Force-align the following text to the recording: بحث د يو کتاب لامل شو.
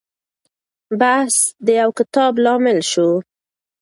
بحث 0.99 1.35
د 1.65 1.67
يو 1.81 1.89
کتاب 1.99 2.33
لامل 2.43 2.79
شو. 2.91 3.09